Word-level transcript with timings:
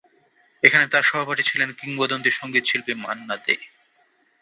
এখানে 0.63 0.85
তাঁর 0.87 1.03
সহপাঠী 1.03 1.43
ছিলেন 1.43 1.69
কিংবদন্তি 1.79 2.29
সঙ্গীতশিল্পী 2.31 2.93
মান্না 3.03 3.35
দে। 3.37 3.55